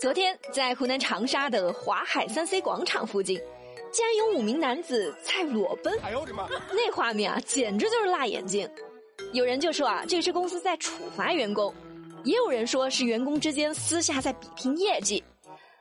[0.00, 3.38] 昨天，在湖南长沙的华海三 C 广场附近，
[3.92, 5.92] 竟然有五名男子在裸奔。
[6.02, 6.48] 哎呦我的妈！
[6.72, 8.66] 那画面啊，简直就是辣眼睛。
[9.34, 11.70] 有人就说啊，这是公司在处罚员工；
[12.24, 15.22] 也有人说是员工之间私下在比拼业绩。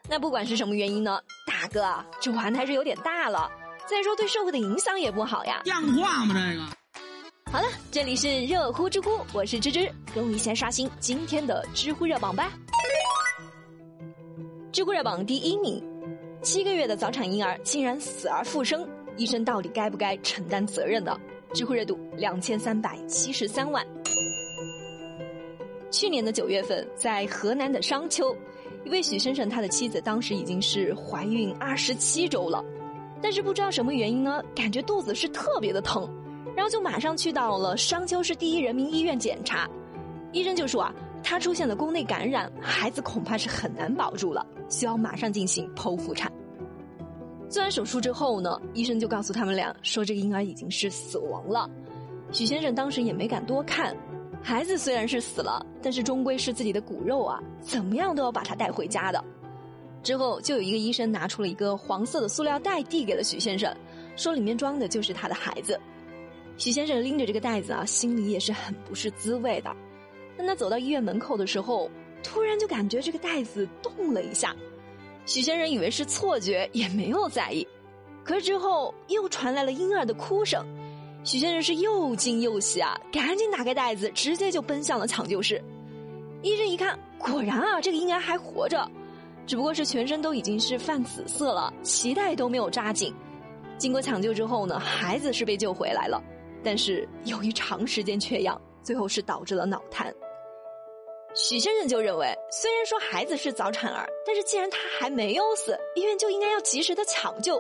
[0.10, 3.50] 那不管是什么原因呢，大哥，这玩的还是有点大了。
[3.88, 5.62] 再说对社会的影响也不好呀。
[5.64, 6.36] 像话吗？
[6.36, 6.66] 这个。
[7.54, 12.52] 好了，这里是热乎知乎，我是芝芝，跟我一起来刷新今天的知乎热榜吧。
[14.72, 15.84] 知乎热榜第一名，
[16.44, 18.88] 七个月的早产婴儿竟然死而复生，
[19.18, 21.18] 医生到底该不该承担责任呢？
[21.54, 23.84] 知乎热度两千三百七十三万。
[25.90, 28.36] 去年的九月份，在河南的商丘，
[28.86, 32.64] 一位许先生他的妻子当时已经是怀孕二十七周了，
[33.24, 36.08] 但是不知道什么原因呢，感觉肚子是特别的疼，
[36.56, 39.68] 然后就马上去到了商丘市第一人民医院检查，
[40.32, 40.94] 医生就说啊。
[41.22, 46.32] 他出现了宫内感染，孩子恐怕是很难保住了，需要马上进行剖腹产。
[47.50, 51.70] 做完手术之后呢，医生就告诉他们俩说，这个婴儿已经是死亡了。
[52.32, 53.96] 许先生当时也没敢多看，
[54.42, 59.24] 孩子虽然是死了，但是终归是自己的骨肉啊，怎么样都要把他带回家的。
[60.02, 63.76] 之后就有一个医生拿出了一个黄色的塑料袋递给了许先生，
[64.16, 65.80] 说里面装的就是他的孩子。
[66.56, 69.76] 许先生拎着这个袋子啊，心里也是很不是滋味的。
[70.40, 71.92] 当他走到医院门口的时候，
[72.24, 74.56] 突然就感觉这个袋子动了一下。
[75.26, 77.68] 许先生以为是错觉，也没有在意。
[78.24, 80.66] 可是之后又传来了婴儿的哭声，
[81.26, 85.62] 许先生是又惊又喜啊，赶紧打开袋子，直接就奔向了抢救室。
[86.42, 88.90] 医生一看，果然啊，这个婴儿还活着，
[89.46, 93.14] 只不过是全身都已经是泛紫色了，脐带都没有扎紧。
[93.78, 96.24] 经过抢救之后呢，孩子是被救回来了，
[96.64, 100.14] 但是由于长时间缺氧，最后是导致了脑瘫。
[101.36, 107.56] 许先生就认为，虽然说孩子是早产儿，但是既然他还没有死，医院就应该要及时的抢救，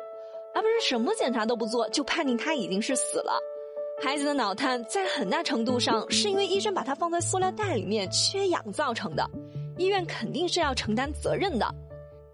[0.53, 3.39] 而不是什么检查都不做就判定他已经是死了。
[4.01, 9.29] 孩子的脑瘫在很大程度上是因为医生把他放在塑料袋里面缺氧造成的，
[9.77, 11.67] 医院肯定是要承担责任的。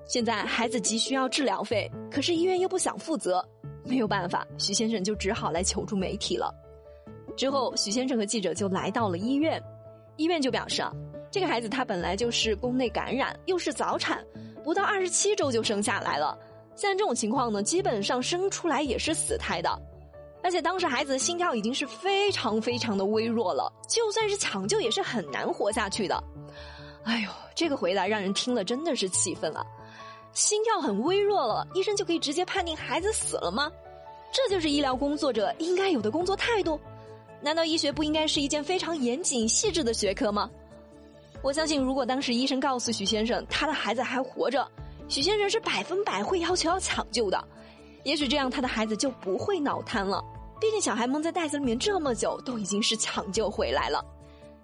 [0.05, 3.43] 现在孩子急需要治疗费，可是医院又不想负责，
[3.83, 6.53] 没有办法，许先生就只好来求助媒体了。
[7.35, 9.61] 之后，许先生和记者就来到了医院，
[10.17, 10.93] 医院就表示啊。
[11.35, 14.25] 这个孩子他本来就是宫内感染，又是早产，
[14.63, 16.39] 不到二十七周就生下来了。
[16.77, 19.69] 像这种情况呢，基本上生出来也是死胎的，
[20.41, 26.23] 而且当时孩子的心跳已经是非常非常的微弱了，就算是抢救也是很难活下去的。
[27.03, 29.65] 哎呦，这个回答让人听了真的是气愤啊！
[30.31, 33.69] 心跳很微弱了，医生就可以直接判定孩子死了吗？
[34.31, 36.79] 这就是医疗工作者应该有的工作态度？
[37.41, 40.49] 难道医学不应该是一件非常严谨细致的学科吗？
[41.45, 44.67] 我相信，如果当时医生告诉许先生他的孩子还活着，
[45.07, 47.47] 许先生是百分百会要求要抢救的。
[48.03, 50.23] 也许这样他的孩子就不会脑瘫了。
[50.59, 54.03] 毕竟小孩蒙在袋子里面这么久，都已经是抢救回来了。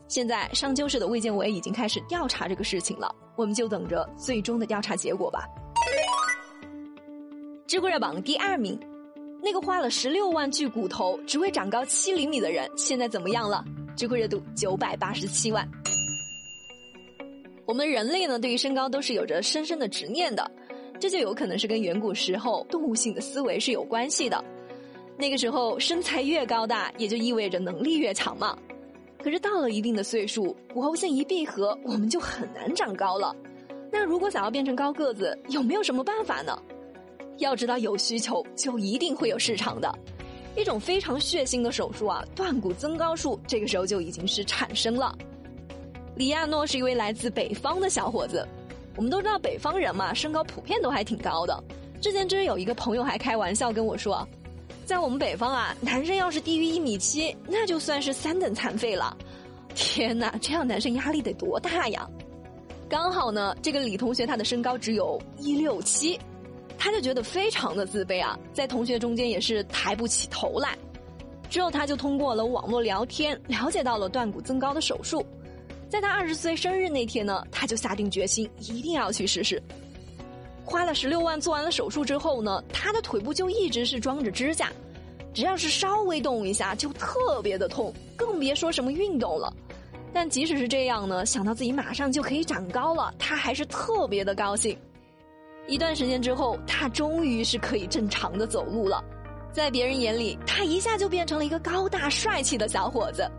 [0.07, 5.47] 现在商丘市的卫健委已经开始调查这个事情了，我们就等着最终的调查结果吧。
[7.67, 8.79] 知乎热榜第二名，
[9.39, 13.63] 那个花了十六万锯骨头只会长高七厘米的人，现在怎么样了？
[13.95, 15.69] 知乎热度九百八十七万。
[17.71, 20.51] 我们人类呢，对于身高都是有着深深的执念的，
[20.99, 24.43] 这就有可能是跟远古时候动物性的思维是有关系的。
[25.17, 28.57] 那个时候身材越高大，也就意味着能力越强嘛。
[29.23, 33.33] 可是到了一定的岁数，骨骺线一闭合，我们就很难长高了。
[33.89, 36.61] 那如果想要变成高个子，有没有什么办法呢？
[37.37, 39.89] 要知道有需求就一定会有市场的。
[40.57, 45.17] 一种非常血腥的手术啊，断骨增高术，这个时候就已经是产生了。
[46.21, 48.47] 里亚诺是一位来自北方的小伙子，
[48.95, 51.63] 我们都知道北方人嘛，身高普遍都还挺高的。
[51.99, 54.23] 之前真有一个朋友还开玩笑跟我说，
[54.85, 59.17] 在我们北方啊，男生要是低于一米七，那就算是三等残废了。
[59.73, 62.07] 天哪，这样男生压力得多大呀？
[62.87, 66.19] 刚好呢，这个李同学他的身高只有一六七，
[66.77, 70.77] 他就觉得非常的自卑啊，在同学中间也是抬不起头来。
[71.49, 75.25] 之后他就通过了网络聊天，了解到了断骨增高的手术。
[75.91, 79.61] 在他二十岁生日那天呢，他就下定决心一定要去试试。
[80.63, 84.71] 花了十六万做完了手术之后呢，他的腿部就一直是装着支架，
[85.33, 89.53] 只要是稍微动一下就特别的痛，更别说什么运动了。
[90.13, 94.77] 但即使是这样呢，想到自己马上就可以长高了，他还是特别的高兴。
[95.67, 99.03] 一段时间之后，他终于是可以正常的走路了，
[99.51, 103.29] 在别人眼里，他一下就变成了一个高大帅气的小伙子。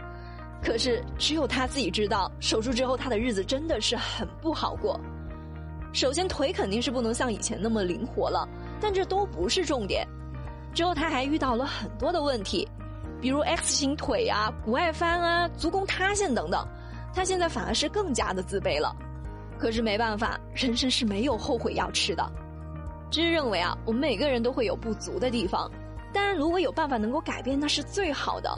[0.63, 4.99] 可是，只有他自己知道，手术之后他的日子真的是很不好过。
[5.93, 8.49] 首先腿肯定是不能像以前那么灵活了，
[8.81, 10.07] 但这都不是重点。
[10.73, 12.67] 之后他还遇到了很多的问题，
[13.21, 16.67] 比如 X 型腿啊、股外翻啊、足弓塌陷等等，
[17.13, 18.95] 他现在反而是更加的自卑了。
[19.59, 22.25] 可是没办法，人生是没有后悔药吃的。
[23.11, 25.71] 芝芝认为啊，我们每个人都会有不足的地方，
[26.13, 28.51] 当然如果有办法能够改变，那是最好的。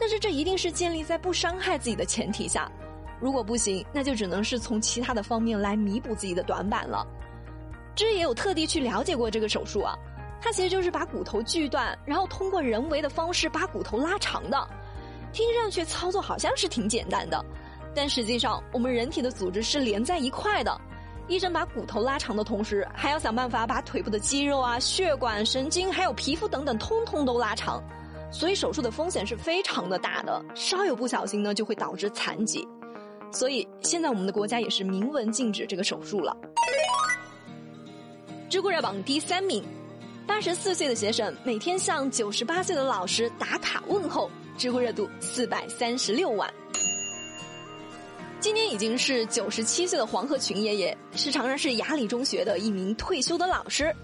[0.00, 2.70] 但是这一定是建立在不伤害自己的前提下。
[3.20, 7.06] 如果不行，那就只能是从其他的方面来弥补自己的短板了。
[7.94, 9.94] 芝也有特地去了解过这个手术啊，
[10.40, 14.68] 它其实就是把骨头锯断，然后通过人为的方式把骨头拉长的。
[15.32, 17.44] 听上去操作好像是挺简单的，
[17.94, 20.80] 但实际上我们人体的组织是连在一块的。
[21.28, 27.80] 医生把骨头拉长的同时，还要想办法把腿部的肌肉啊、血管、神经还有皮肤等等，通通都拉长，
[28.32, 32.66] 所以手术的风险是非常的大的，稍有不小心呢，就会导致残疾。
[33.32, 36.36] 所以现在我们的国家也是明文禁止这个手术了。
[38.48, 39.64] 知乎热榜第三名，
[40.26, 46.52] 八十四岁的学生每天向九十八岁的老师打卡问候，知乎热度四百三十六万。
[48.40, 53.94] 今年已经是九十七岁的黄鹤群爷爷，是长沙市雅礼中学的一名退休的老师。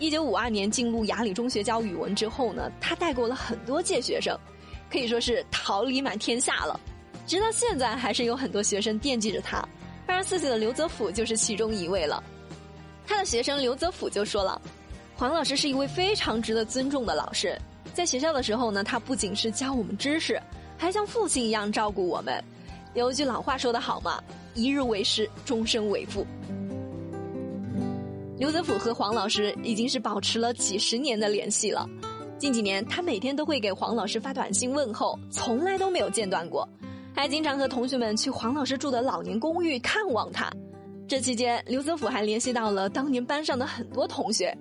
[0.00, 4.34] 一九五二年进入雅礼中学教语文之后呢，他带过了很多届学生，
[4.90, 6.80] 可以说是桃李满天下了。
[7.26, 9.62] 直到现在，还是有很多学生惦记着他。
[10.06, 12.24] 八十四岁的刘泽甫就是其中一位了。
[13.06, 14.60] 他的学生刘泽甫就说了
[15.14, 17.60] ：“黄老师是一位非常值得尊重的老师，
[17.92, 20.40] 在学校的时候呢，他不仅是教我们知识，
[20.78, 22.42] 还像父亲一样照顾我们。”
[22.94, 24.18] 有一句老话说得好嘛
[24.54, 26.26] ，“一日为师，终身为父。”
[28.40, 31.86] 刘泽甫和黄老师已经是保持了几十年的联系了。
[32.38, 36.66] 近几年，他每天都会给黄老师发短信问候，从来都没有间断过，
[37.14, 40.50] 还经常和同学们去黄老师住的老年公寓看望他。
[41.06, 44.56] 这期间，刘泽甫还联系到了当年班上的很多同学。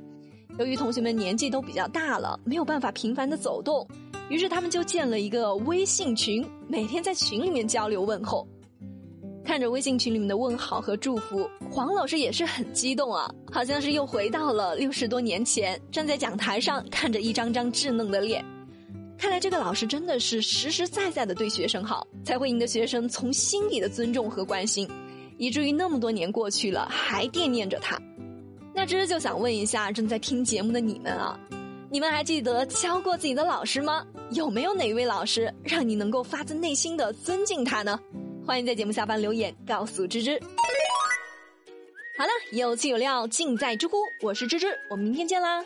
[0.58, 3.88] 由于同学们年纪都比较大了，没有办法频繁的走动。
[4.28, 8.46] 于是他们就建了一个微信群，每天在群里面交流问候。
[9.50, 18.46] 看着微信群里面的问好和祝福，黄老师也是很激动啊，好像是又回到了六十多年前，站在讲台上看着一张张稚嫩的脸。
[19.18, 24.88] 看来这个老师真的是实实在在的对学生好，才会赢得学生从心底的尊重和关心，
[25.40, 28.00] 以至于那么多年过去了还惦念着他。
[28.72, 31.36] 那芝芝就想问一下正在听节目的你们啊。
[31.90, 34.06] 你们还记得教过自己的老师吗？
[34.30, 38.00] 有没有哪一位老师让你能够发自内心的尊敬他呢？
[38.50, 40.32] 欢迎在节目下方留言告诉芝芝。
[42.18, 45.64] 好了，有趣有料尽在知乎，我是芝芝，我们明天见啦。